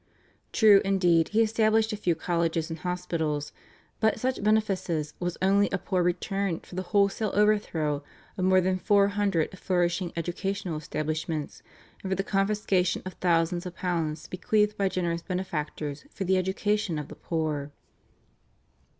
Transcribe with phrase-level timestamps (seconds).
[0.51, 3.53] True, indeed, he established a few colleges and hospitals,
[3.99, 8.01] but such beneficence was only a poor return for the wholesale overthrow
[8.35, 11.61] of more than four hundred flourishing educational establishments,
[12.01, 16.97] and for the confiscation of thousands of pounds bequeathed by generous benefactors for the education
[16.97, 17.71] of the poor.